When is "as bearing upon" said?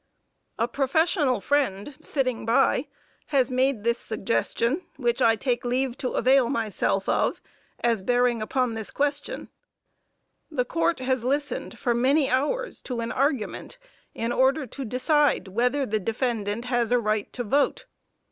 7.81-8.73